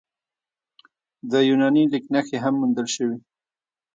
د 1.31 1.33
یوناني 1.49 1.83
لیک 1.91 2.05
نښې 2.13 2.37
هم 2.43 2.53
موندل 2.61 2.87
شوي 2.95 3.17